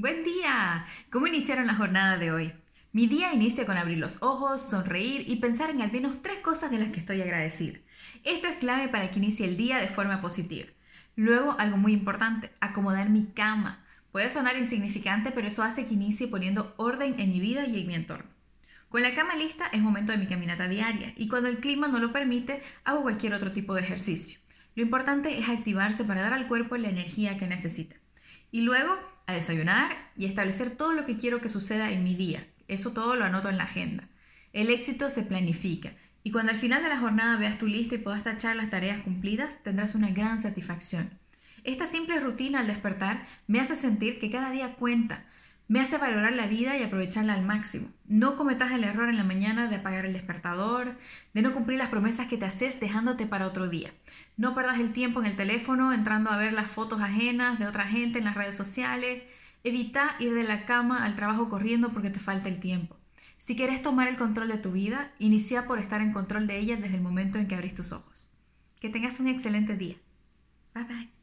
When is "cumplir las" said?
51.52-51.90